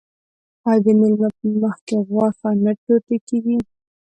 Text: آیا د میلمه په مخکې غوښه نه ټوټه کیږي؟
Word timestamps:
آیا 0.69 0.81
د 0.85 0.87
میلمه 0.99 1.29
په 1.37 1.45
مخکې 1.63 1.95
غوښه 2.07 2.49
نه 2.63 2.71
ټوټه 2.83 3.15
کیږي؟ 3.27 3.57